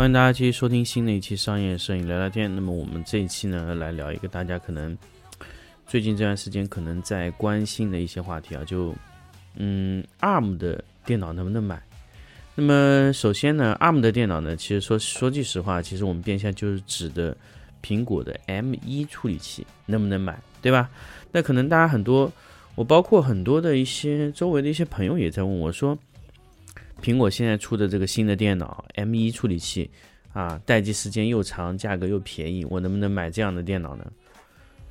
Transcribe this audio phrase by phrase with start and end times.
[0.00, 2.50] 欢迎大家继续收听新的一期商业摄影聊聊天。
[2.54, 4.96] 那么我们这一期呢，来聊一个大家可能
[5.86, 8.94] 最近这段时间可能在关心的一些话题啊，就
[9.56, 11.82] 嗯，ARM 的电脑能不能买？
[12.54, 17.36] 那么首先呢，ARM 的电脑呢，其实说说句实话，其实我们变相就是指的
[17.82, 20.88] 苹果的 M1 处理器能不能买，对吧？
[21.30, 22.32] 那可能大家很多，
[22.74, 25.98] 我包括很多的一些周围的一些朋友也在问我说。
[27.00, 29.90] 苹果现在出的这个新的电脑 M1 处理器
[30.32, 34.04] 啊，待机时间又长，价格又便宜，我能不能买这样的电脑呢？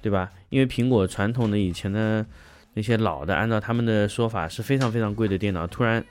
[0.01, 0.29] 对吧？
[0.49, 2.25] 因为苹果传统的以前的
[2.73, 6.03] 那些老的，按照他们的说法是非常非常贵的电脑，突然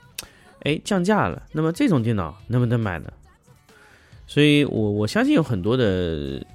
[0.61, 3.11] 哎降价了，那么这种电脑能不能买呢？
[4.27, 6.45] 所以我我相信有很多的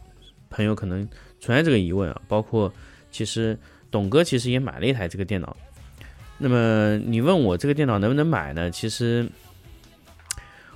[0.49, 1.09] 朋友可能
[1.41, 2.73] 存在这个疑问啊，包括
[3.11, 3.59] 其实
[3.91, 5.57] 董哥其实也买了一台这个电脑。
[6.47, 8.71] 那么你问我这个电脑能不能买呢？
[8.71, 9.27] 其实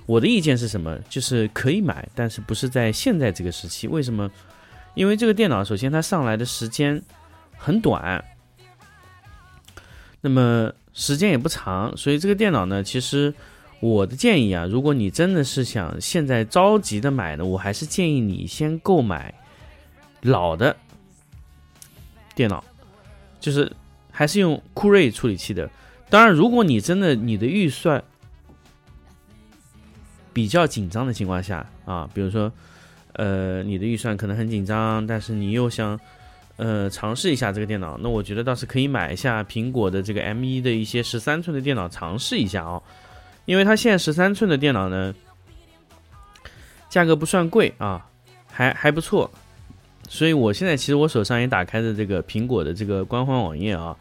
[0.07, 0.97] 我的意见是什么？
[1.07, 3.87] 就是可以买，但是不是在现在这个时期？
[3.87, 4.31] 为什么？
[4.95, 6.99] 因为这个电脑首先它上来的时间
[7.55, 8.25] 很短，
[10.21, 13.31] 那么时间也不长，所以这个电脑呢，其实
[13.79, 19.31] 我的建议啊，如果你真的是想现在着急的买呢，我还是建议你先购买
[20.21, 20.75] 老的
[22.33, 22.63] 电脑，
[23.39, 23.71] 就是。
[24.19, 25.69] 还是用酷睿处理器的。
[26.09, 28.03] 当然，如果你真的你的预算
[30.33, 32.51] 比较紧张的情况下啊，比如说，
[33.13, 35.97] 呃，你的预算可能很紧张，但是你又想
[36.57, 42.83] 呃尝试一下这个电脑，那我觉得倒是可以买一下苹果的这个 M1 的一些十三寸的电脑尝试一下哦，
[43.45, 45.15] 因为它现在十三寸的电脑呢，
[46.89, 48.05] 价格不算贵啊，
[48.51, 49.31] 还还不错。
[50.11, 53.95] 所以，我现在其实我手上也打开的这个苹果的这个官方网页啊，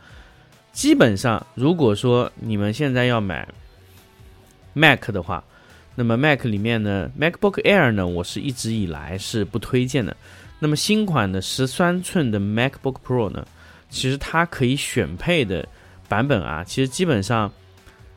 [0.73, 3.47] 基本上如果说你们现在要买
[4.73, 5.45] Mac 的话，
[5.95, 10.17] 那么 Mac 里面呢，MacBook Air 呢，我是一直以来是不推荐的。
[10.59, 13.47] 那么新款的十三寸的 MacBook Pro 呢，
[13.91, 15.69] 其实它可以选配的
[16.09, 17.53] 版本啊，其实基本上，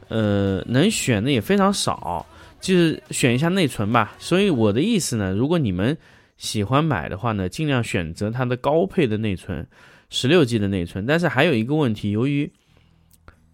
[0.07, 2.25] 呃，能选的也非常少，
[2.62, 4.16] 就是选一下内存吧。
[4.18, 5.97] 所以我的意思呢，如果你们
[6.41, 9.68] 喜欢买的话呢，尽量选择它的高配的内存，
[10.09, 11.06] 十六 G 的内存。
[11.06, 12.52] 但是还有一个问题，由于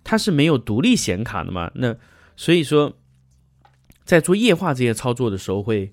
[0.06, 1.94] 它是没有独立显卡的嘛，那
[2.38, 2.98] 所以说
[4.06, 5.92] 在做液化这些操作的时候会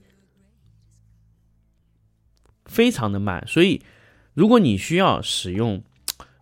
[2.65, 3.45] 非常的慢。
[3.45, 3.83] 所以
[4.35, 5.83] 如果你需要使用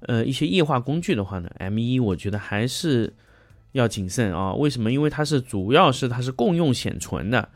[0.00, 3.14] 呃一些液化工具的话呢，M1 我觉得还是
[3.72, 4.52] 要谨慎啊。
[4.52, 4.92] 为什么？
[4.92, 7.48] 因为它是主要是它是共用显存的。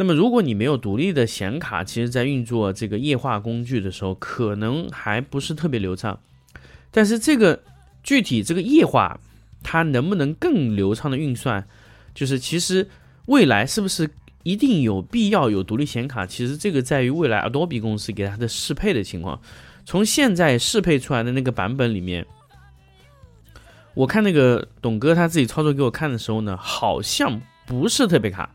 [0.00, 6.20] 那么，如果你没有独立的显卡，其实，在运作这个液化工具的时候，可能还不是特别流畅。
[6.92, 7.64] 但是，这个
[8.04, 9.18] 具体这个液化，
[9.64, 11.66] 它能不能更流畅的运算，
[12.14, 12.88] 就是其实
[13.26, 14.08] 未来是不是
[14.44, 16.24] 一定有必要有独立显卡？
[16.24, 19.40] 其实这个在于未来 Adobe 公司给它的适配的情况。
[19.84, 22.24] 从现在适配出来的那个版本里面，
[23.94, 28.48] 我看那个董哥他自己操作给我看的时候呢，好像不是特别卡。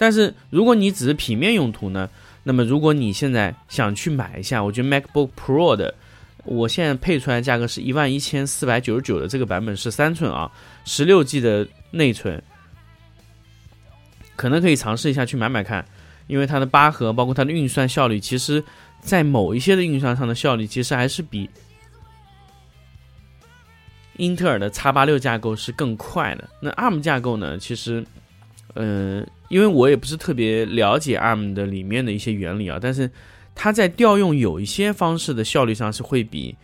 [0.00, 2.08] 但是如果你只是平面用途呢？
[2.42, 5.94] 那么如果你现在想去买一下，我觉得 MacBook Pro 的，
[6.44, 10.50] 我现在配出来价格是一万一千四百九十九的这个版本是三寸啊，
[10.86, 12.42] 十六 G 的内存，
[14.36, 15.84] 可能可以尝试一下去买买看，
[16.28, 18.64] 因为它的八核包括它的运算效率，其实
[19.02, 21.50] 在某一些的运算上的效率，其实还是比
[24.16, 26.48] 英特尔的 x 八六架构是更快的。
[26.62, 27.58] 那 ARM 架构呢？
[27.58, 28.02] 其实，
[28.74, 29.26] 嗯。
[29.50, 33.10] 因为我也不是特别了解 ARM 的里面的一些原理啊，但是
[33.52, 36.56] 它在调用有一些方式的效率上是会比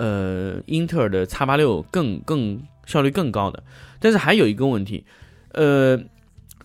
[0.00, 3.62] 呃英特尔的 x 八六更更效率更高的。
[4.00, 5.04] 但是还有一个问题，
[5.52, 5.96] 呃，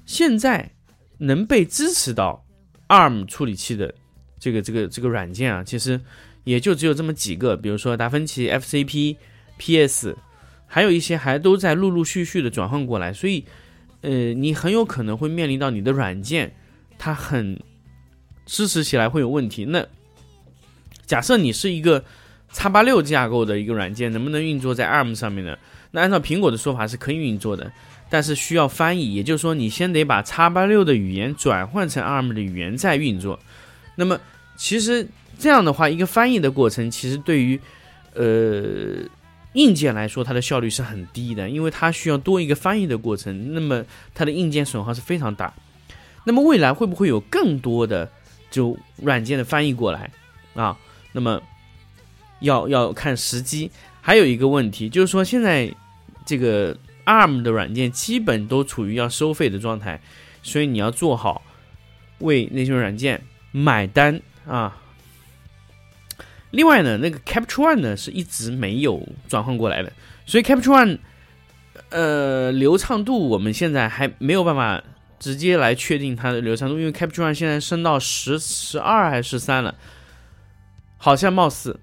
[0.08, 0.72] 现在
[1.20, 2.44] 能被支持到
[2.88, 3.94] ARM 处理器的
[4.40, 6.02] 这个这个这个软件啊，其实
[6.44, 9.16] 也就只有这么几个，比如说达芬奇、FCP、
[9.60, 10.18] PS，
[10.66, 13.46] 还有一些还都在陆陆续续的转换过来，所以。
[14.02, 16.54] 呃，你很有可能会面临到你的软件，
[16.98, 17.60] 它很
[18.46, 19.66] 支持起来会有问题。
[19.66, 19.86] 那
[21.06, 22.04] 假设你是一个
[22.52, 25.58] 叉八六架构的一个软件，能不能运作在 ARM 上面呢？
[25.92, 27.72] 那按照苹果的说法是可以运作的，
[28.10, 33.38] 但是需要翻译，也就是说你先得把叉八六的语言转换成 ARM 的语言再运作。
[33.96, 34.20] 那么
[34.56, 35.06] 其实
[35.38, 37.60] 这样的话，一个翻译的过程，其实对于
[38.14, 39.04] 呃
[39.54, 43.84] 硬件来说，它的效率是很低的，因为它需要多一个翻译的过程，那么
[44.14, 45.54] 它的硬件损耗是非常大。
[46.24, 48.10] 那么未来会不会有更多的
[48.50, 50.10] 就软件的翻译过来
[50.54, 50.78] 啊？
[51.12, 51.42] 那么
[52.40, 53.70] 要要看时机。
[54.00, 55.74] 还有一个问题就是说，现在
[56.26, 60.00] 这个 ARM 的软件基本都处于要收费的状态，
[60.42, 61.42] 所以你要做好
[62.20, 63.22] 为那些软件
[63.52, 64.78] 买单啊。
[66.52, 69.92] 另外呢，那个 Capture One 呢是一直没有转换过来的，
[70.26, 71.00] 所以 Capture One
[71.90, 74.84] 呃流畅度我们现在还没有办法
[75.20, 79.76] 直接来确定它的流畅度，因为 Capture One 现在升到十十二还是十三了，
[80.98, 81.80] 好像貌似。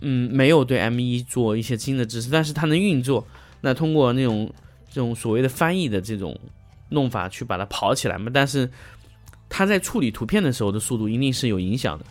[0.00, 3.26] 嗯，没有对 M 一做一些新的支持，但是它能运作。
[3.62, 4.52] 那通过那种
[4.90, 6.38] 这种所谓的翻译的这种
[6.90, 8.30] 弄法去把它跑起来嘛？
[8.32, 8.68] 但是
[9.48, 12.04] 它在处理图片的时候的速度一定是有影响的。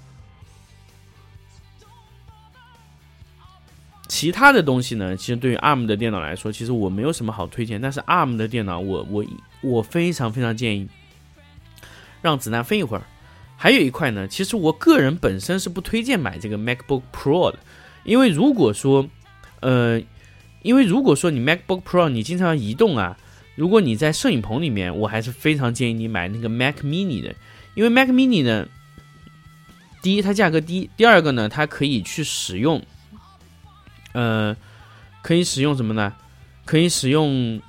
[4.15, 7.81] 其他的东西呢，其实对于 ARM 的电脑来说，其实我没有什么好推荐。
[7.81, 9.25] 但是 ARM 的电脑，我我
[9.59, 10.87] 我非常非常建议
[12.21, 13.03] 让子弹飞一会儿。
[13.57, 17.59] 还有一块呢，其实我个人本身是不推荐买这个 MacBook Pro 的，
[18.05, 19.05] 因为如果说，
[19.59, 20.01] 呃，
[20.61, 23.17] 因为如果说你 MacBook Pro 你经常移动啊，
[23.55, 27.35] 如果你在摄影棚里面，我还是非常建议你买那个 Mac Mini 的，
[27.73, 28.65] 因为 Mac Mini 呢，
[30.01, 32.81] 第一它价格低，第二个呢它可以去使用，
[34.15, 34.55] 呃，
[35.21, 36.11] 可以使用什么呢？
[36.65, 37.61] 可以使用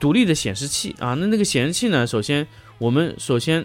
[0.00, 2.44] 独立的显示器啊，那那个显示器呢，首先
[2.78, 3.64] 我们首先。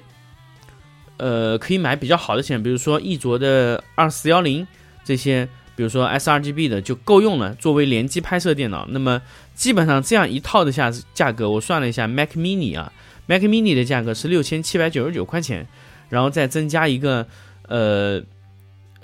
[1.18, 4.68] 呃，可以买比较好的显，比如说一卓的二四幺零
[5.06, 8.86] 这些，比如说 sRGB 的就够用了，作为联机拍摄电脑。
[8.90, 9.22] 那么
[9.54, 12.92] 基本上这样一套的价价格，我算了一下，Mac Mini 啊
[13.28, 15.66] ，Mac Mini 的价格是六千七百九十九块钱，
[16.10, 17.26] 然后再增加一个
[17.70, 18.22] 呃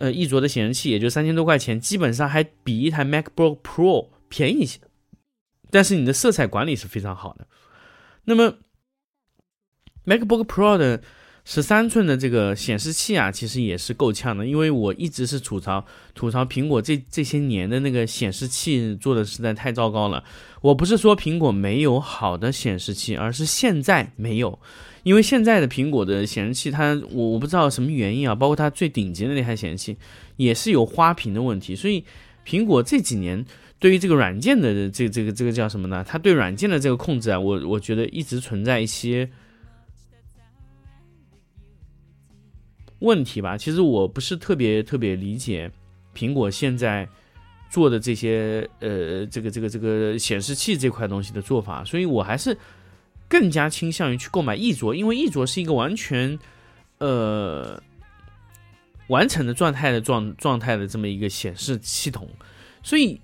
[0.01, 4.79] 呃一卓的显示器，也就三千多块钱，基本上还比一台 MacBook Pro 便宜一些。
[5.69, 7.47] 但是你的色彩管理是非常好的。
[8.25, 8.55] 那么
[10.05, 11.01] MacBook Pro 的。
[11.43, 15.83] 十三寸的这个显示器啊，其实也是够呛的，因为我一直是吐槽
[16.13, 20.23] 吐槽苹果这这些年的那个显示器做的实在太糟糕了。
[20.61, 24.59] 我不是说苹果没有好的显示器，而是现在没有，
[25.01, 29.97] 因为现在的苹果的显示器，它我我不知道什么原因啊，包括它最顶级的那台显示器
[30.37, 32.05] 也是有花屏的问题，所以
[32.45, 33.43] 苹果这几年
[33.79, 36.05] 对于这个软件的这这个这个叫什么呢？
[36.07, 39.27] 它对软件的这个控制啊，我我觉得一直存在一些。
[43.01, 45.69] 问题吧，其实我不是特别特别理解
[46.15, 47.07] 苹果现在
[47.69, 52.55] 做的这些呃这个这个这个显示器这块东西的做法，所以我还是
[53.27, 56.37] 更加倾向于去购买一卓，因为一卓是一个完全
[56.99, 57.81] 呃
[59.07, 62.29] 完成的状态的状状态的这么一个显示系统，
[62.83, 63.19] 所以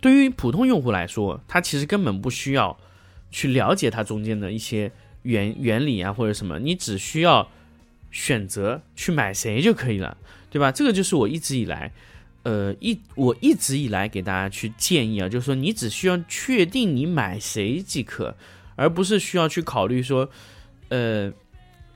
[0.00, 2.74] 对于普通用户来说，他其实根本不需要
[3.30, 4.90] 去了解它中间的一些
[5.24, 7.46] 原原理啊或者什么，你只需要。
[8.16, 10.16] 选择去买谁就可以了，
[10.48, 10.72] 对吧？
[10.72, 11.92] 这个就是我一直以来，
[12.44, 18.34] 呃，一我一直以来给大家去建议啊，就是说你只需要确定你买谁即可，
[18.74, 20.30] 而不是需要去考虑说，
[20.88, 21.30] 呃，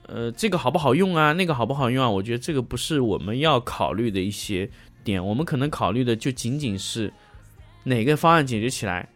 [0.08, 2.10] 呃，这个好不好用啊，那个好不好用啊？
[2.10, 4.68] 我觉得这个不是我们要考虑的一些
[5.02, 7.10] 点，我们可能考虑的就仅仅是
[7.84, 9.08] 哪个方案解决起来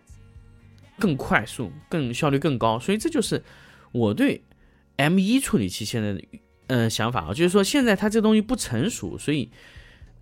[0.98, 2.78] 更快速、更效率更高。
[2.78, 3.44] 所以这就是
[3.92, 4.40] 我对
[4.96, 6.18] M 一处理器现在
[6.68, 6.88] 呃。
[6.88, 9.50] 想法啊，就是说现在它这东西不成熟，所以，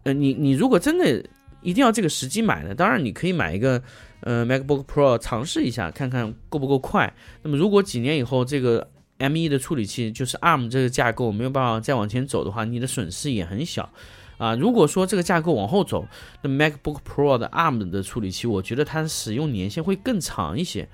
[0.05, 1.25] 呃，你你如果真的
[1.61, 3.83] 一定要这个时机买呢，当然你可以买一个
[4.21, 7.13] 呃 MacBook Pro 尝试一下，看看够不够快。
[7.43, 13.89] 那么如果几年以后这个 M1 的处理器就是 ARM 这个架构没有办法再往前走的话，你的损失也很小
[14.39, 14.55] 啊。
[14.57, 16.09] 如果说这个架构往后走，
[16.43, 20.89] 那 MacBook Pro 的 ARM 的处理器，我觉得它使用年限会更长一些。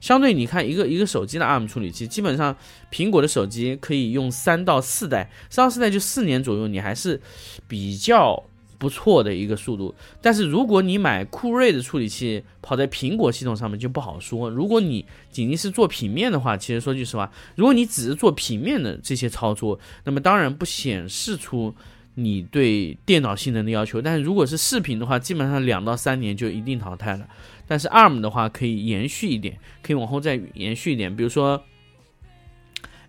[0.00, 2.56] 相对你看，一个一个手机的 ARM 处理器，基本上
[2.90, 7.20] 苹果的手机可以用三到四代，三到四代就四年左右，你还是
[7.68, 8.42] 比较
[8.78, 9.94] 不错的一个速度。
[10.22, 14.48] 但是如果你买酷睿的处理器，跑在苹果系统上面就不好说。
[14.48, 21.74] 如果你仅仅是做平面的话，其实说句实话，如果你只是做平面的这些操作，那么当然不显示出。
[22.16, 27.26] 你对电脑性能的要求，但是如果是视频的话，基本上两到三年就一定淘汰了。
[27.70, 31.62] 但是 ARM 的话可以延续一点，可以往后再延续一点，比如说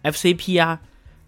[0.03, 0.79] FCP 呀，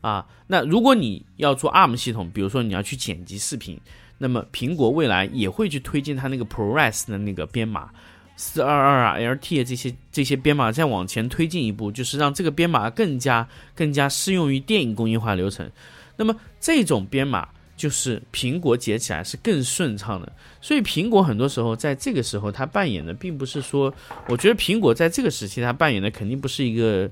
[0.02, 3.80] 啊，那如果你要做 ARM 系统，比如说你要去剪辑视频，
[4.20, 7.90] 那么苹果未来也会去推荐它那个 ProRes 的那个编码，
[8.36, 15.68] 四二二啊、LT 这些这些编码再往前推进一步，就是让这个编码更加更加适用于电影工业化流程。
[16.16, 20.32] 那么这种编码就是苹果解起来是更顺畅的。
[20.62, 23.94] 所以苹果很多时候在这个时候，它扮演的并不是说，
[24.28, 27.10] 我觉得苹果在这个时期它扮演的肯定不是一个，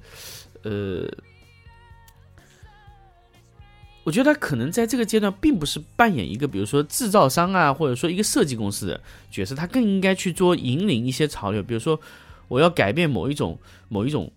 [0.64, 1.08] 呃。
[4.04, 9.00] 我觉得他可能在这个阶段，并不是扮演一个，比如说制造商啊，或者说一个设计公司的
[9.30, 11.62] 角色，他更应该去做引领一些潮流。
[11.62, 12.00] 比如说，
[12.48, 13.56] 我要改变某一种、
[13.90, 14.32] 某一种、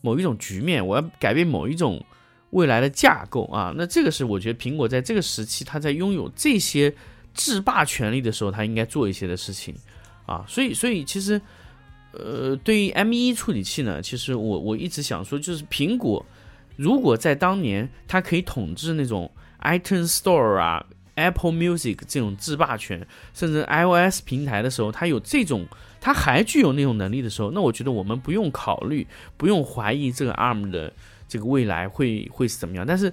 [0.00, 2.02] 某一种局面，我要改变某一种
[2.50, 3.72] 未来的架构啊。
[3.76, 6.92] 那这个是我觉得苹果在这个时期，它在拥有这些
[7.34, 9.74] 制霸权力的时候，它应该做一些的事情
[10.26, 10.44] 啊。
[10.48, 11.40] 所以，所以其实，
[12.12, 16.24] 呃，对于 M1 处理器呢，其实我我一直想说，就是苹果。
[16.76, 19.28] 如果在当年，它可以统治那种
[19.62, 20.86] iTunes Store 啊、
[21.16, 25.66] Apple Music 这种制霸权，甚至 iOS 平台的时候，它有这种，
[26.00, 29.04] 它还具有那种能力的时候，那我觉得我们不用考虑，
[29.36, 30.92] 不用怀疑这个 ARM 的
[31.28, 32.84] 这个未来会会是怎么样。
[32.86, 33.12] 但是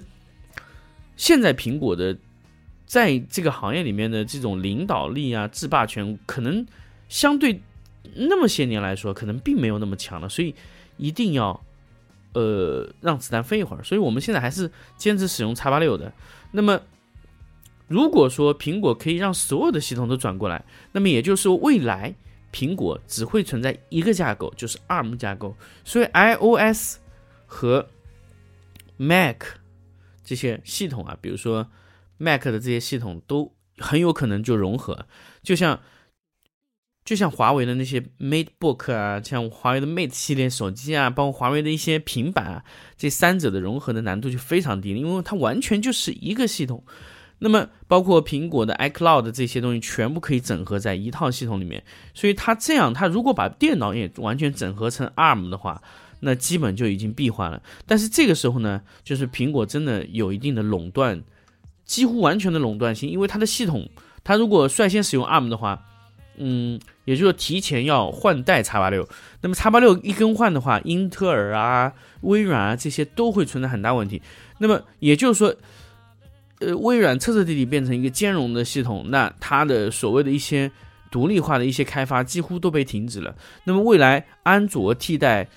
[1.16, 2.16] 现在苹果的
[2.86, 6.66] 在这个行业里面的这种领导力啊、制霸权，可能
[7.08, 7.60] 相对
[8.14, 10.54] 那么些年来说，可能并没有那么强了，所以
[10.96, 11.62] 一定要。
[12.32, 16.12] 呃，让子弹飞一会儿，所以我们现在还是坚持使用叉八六的。
[16.50, 16.78] 那么，
[17.88, 22.14] 如果说苹果可以让所有的系统都转过来，那么也就是说，未来
[22.52, 25.56] 苹果只会存在一个架构，就是 ARM 架构。
[25.82, 26.98] 所以 iOS
[27.46, 27.88] 和
[28.96, 29.42] Mac
[30.24, 31.70] 这些系统啊，比如说
[32.18, 35.06] Mac 的这些系统，都很有可能就融合，
[35.42, 35.80] 就像。
[37.04, 42.64] 就像华为的那些 MateBook 啊，像华为的 Mate 系列手机啊，包括华为的一些平板啊，
[42.96, 46.84] 这三者的融合的难度就非常低，因为它完全就是一个系统。
[47.38, 51.84] 那么，包括苹果的 iCloud 这些东西，全部可以整合在一套系统里面。
[52.12, 55.80] 所以，它这样，它如果把电脑也完全整合成 ARM 的话，
[56.20, 57.62] 那基本就已经闭环了。
[57.86, 61.22] 但是这个时候呢，就是苹果真的有一定的垄断，
[61.84, 63.88] 几乎完全的垄断性，因为它的系统，
[64.22, 65.82] 它如果率先使用 ARM 的话。
[66.38, 69.08] 嗯，也就是提前要换代叉八六，
[69.40, 74.20] 那么叉八六一更换的话，英特尔啊、微软啊这些都会存在很大问题。
[74.58, 75.54] 那么也就是说，
[76.58, 80.70] 呃，微软彻彻底底变成一个兼容的系统，那它的所谓的一些
[81.10, 83.34] 独立化的一些开发几乎都被停止了。
[83.64, 85.48] 那么未来安卓替代，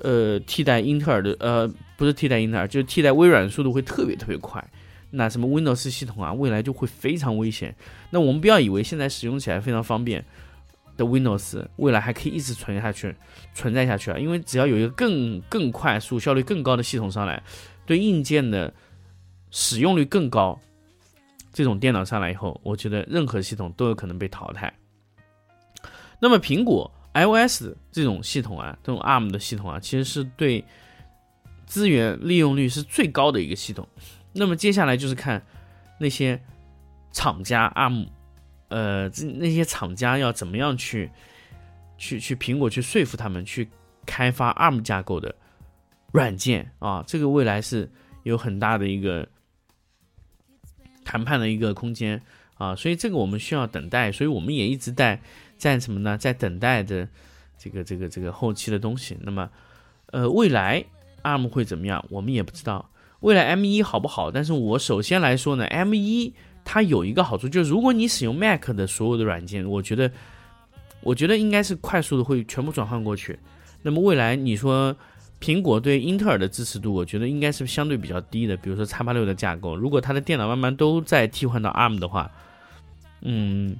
[0.00, 4.62] 呃，替代英特尔的，呃，不是替代英特尔，就是替代微软的速度会特别特别快。
[5.10, 7.74] 那什么 Windows 系统啊，未来就会非常危险。
[8.10, 10.22] 那我们不要以为现在使用起来非常方便
[10.96, 13.14] 的 Windows，未来还可以一直存下去、
[13.54, 14.18] 存在下去啊！
[14.18, 17.42] 因为只要有一个更更快速、效率更高的系统上来，
[17.86, 18.72] 对硬件的
[19.50, 20.58] 使用率更高，
[21.52, 24.72] 这种电脑上来以后，我觉得任何系统都有可能被淘汰。
[26.18, 30.62] 那么苹果 iOS 这种系统啊，这种 ARM 的系统啊，其实是对
[31.64, 33.88] 资源利用率是最高的一个系统。
[34.34, 35.42] 那么接下来就是看
[35.98, 36.38] 那些
[37.10, 38.08] 厂家 ARM，
[38.68, 39.08] 呃，
[39.38, 41.10] 那些厂家要怎么样去
[41.96, 43.68] 去去苹果去说服他们去
[44.04, 45.34] 开发 ARM 架构的
[46.12, 47.90] 软件啊，这个未来是
[48.24, 49.26] 有很大的一个
[51.02, 52.20] 谈判的一个空间
[52.58, 55.18] 啊，所以这个我们需要等待，所以我们也一直在
[55.56, 56.16] 在什么呢？
[56.18, 57.08] 在等待着
[57.58, 59.16] 这个这个这个后期的东西。
[59.22, 59.48] 那么，
[60.06, 60.84] 呃，未来
[61.22, 62.04] ARM 会怎么样？
[62.10, 62.88] 我们也不知道。
[63.20, 64.30] 未来 M 一好不好？
[64.30, 66.32] 但是我首先来说呢，M 一
[66.64, 70.12] 它有一个好处，就是如果你使用 Mac 的所有的软件，我觉得，
[71.00, 73.38] 我觉得应该是快速的会全部转换过去。
[73.82, 74.94] 那么未来你说
[75.40, 78.56] 苹果对英特尔的支持度，我觉得应该是相对比较低的。
[78.58, 82.30] 比如说叉八六的架构，如果它的电脑慢慢都在替换到 ARM 的话，
[83.22, 83.76] 嗯，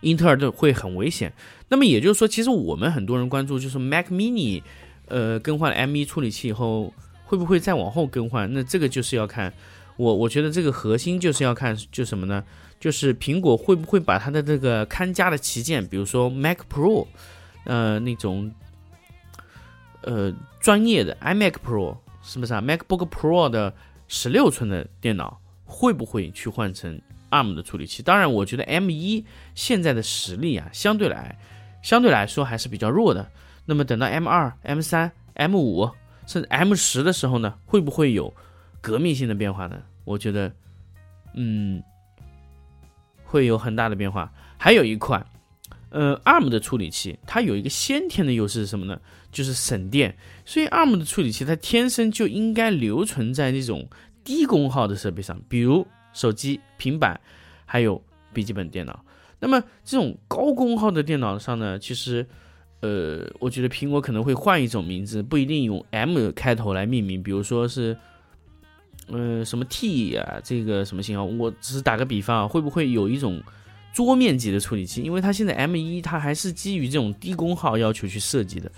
[0.00, 1.32] 英特尔的会很危险。
[1.68, 4.62] 那么也就是说，其实我们很多人关注就是 Mac Mini，
[5.06, 6.92] 呃，更换了 M 一处理器以后。
[7.30, 8.52] 会不会再往后更换？
[8.52, 9.54] 那这个就是要看
[9.96, 12.42] 我，我觉得这个核心就是要看就什么呢？
[12.80, 17.06] 就是苹果会不会把它的这个看家的旗舰，比如说 Mac Pro，
[17.66, 18.52] 呃，那种
[20.00, 23.72] 呃专业的 iMac Pro 是不是啊？MacBook Pro 的
[24.08, 27.00] 十六寸的电脑会不会去换成
[27.30, 28.02] ARM 的处理器？
[28.02, 31.38] 当然，我觉得 M 一现在的实力啊，相对来
[31.82, 33.30] 相对来说还是比较弱的。
[33.66, 35.90] 那么等到 M 二、M 三、M 五。
[36.26, 38.32] 甚至 M 十的时候呢，会不会有
[38.80, 39.82] 革命性的变化呢？
[40.04, 40.52] 我觉得，
[41.34, 41.82] 嗯，
[43.24, 44.32] 会有很大的变化。
[44.56, 45.26] 还有一块，
[45.88, 49.00] 呃，ARM 的处理器它有一个先天的优势是什么呢？
[49.32, 50.16] 就是省电。
[50.44, 53.88] 所以 ARM 的处理器它天生就应该留存在那种
[54.22, 57.20] 低功耗的设备上，比如手机、平板，
[57.64, 58.02] 还有
[58.32, 59.04] 笔记本电脑。
[59.38, 62.26] 那么这种高功耗的电脑上呢，其实，
[62.80, 67.96] 呃，我觉得苹果可能会换一种名字，不一定用 M 开头来命名，比如说是，
[69.08, 71.24] 呃，什么 T 啊，这个什么型号？
[71.24, 73.42] 我只是打个比方啊，会不会有一种
[73.94, 75.02] 桌面级的处理器？
[75.02, 78.70] 因为它现在 M 一它还是基于这种低功耗要求去设计的。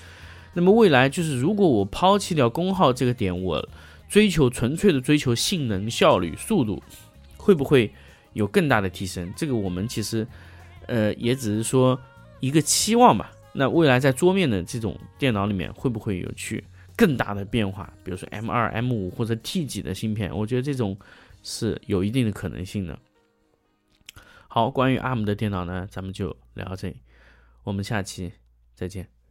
[0.54, 3.68] 那么未来就是，如果我抛弃掉功耗这个点，我
[4.08, 6.82] 追求纯粹的追求性能、效率、速度，
[7.42, 7.92] 会不会
[8.32, 9.32] 有更大的提升？
[9.36, 10.26] 这个我们其实。
[10.88, 11.98] 呃，也只是说
[12.40, 13.32] 一个期望吧。
[13.52, 16.62] 那未来在桌面的这种电脑里面，会不会有去
[16.96, 17.90] 更大的变化？
[18.02, 20.98] 比如说 M 二、M 五或者 T 几的芯片，我觉得这种
[21.44, 22.98] 是有一定的可能性的。
[24.48, 26.96] 好，关于 ARM 的电脑呢，咱们就聊到这里，
[27.62, 28.32] 我们下期
[28.74, 29.21] 再见。